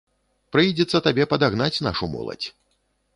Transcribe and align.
Прыйдзецца 0.55 1.01
табе 1.07 1.27
падагнаць 1.33 1.83
нашу 1.89 2.09
моладзь. 2.15 2.47